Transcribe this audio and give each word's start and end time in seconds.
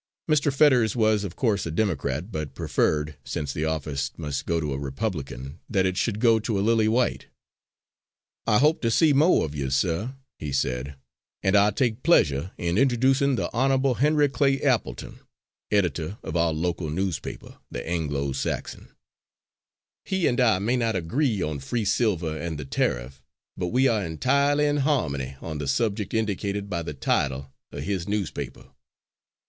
Mr. 0.27 0.51
Fetters 0.51 0.95
was 0.95 1.23
of 1.23 1.35
course 1.35 1.67
a 1.67 1.69
Democrat, 1.69 2.31
but 2.31 2.55
preferred, 2.55 3.17
since 3.23 3.53
the 3.53 3.65
office 3.65 4.09
must 4.17 4.47
go 4.47 4.59
to 4.59 4.73
a 4.73 4.79
Republican, 4.79 5.59
that 5.69 5.85
it 5.85 5.95
should 5.95 6.19
go 6.19 6.39
to 6.39 6.57
a 6.59 6.65
Lily 6.65 6.87
White. 6.87 7.27
"I 8.47 8.57
hope 8.57 8.81
to 8.81 8.89
see 8.89 9.13
mo' 9.13 9.43
of 9.43 9.53
you, 9.53 9.69
sir," 9.69 10.15
he 10.39 10.51
said, 10.51 10.95
"and 11.43 11.55
I 11.55 11.69
take 11.69 12.01
pleasure 12.01 12.49
in 12.57 12.79
introducing 12.79 13.35
the 13.35 13.53
Honourable 13.53 13.93
Henry 13.93 14.27
Clay 14.27 14.59
Appleton, 14.61 15.19
editor 15.69 16.17
of 16.23 16.35
our 16.35 16.51
local 16.51 16.89
newspaper, 16.89 17.59
the 17.69 17.87
Anglo 17.87 18.31
Saxon. 18.31 18.87
He 20.03 20.25
and 20.25 20.39
I 20.41 20.57
may 20.57 20.77
not 20.77 20.95
agree 20.95 21.43
on 21.43 21.59
free 21.59 21.85
silver 21.85 22.35
and 22.35 22.57
the 22.57 22.65
tariff, 22.65 23.21
but 23.55 23.67
we 23.67 23.87
are 23.87 24.03
entirely 24.03 24.65
in 24.65 24.77
harmony 24.77 25.35
on 25.41 25.59
the 25.59 25.67
subject 25.67 26.11
indicated 26.15 26.71
by 26.71 26.81
the 26.81 26.95
title 26.95 27.51
of 27.71 27.83
his 27.83 28.07
newspaper. 28.07 28.67